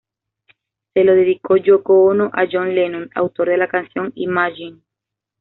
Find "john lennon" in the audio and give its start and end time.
2.51-3.11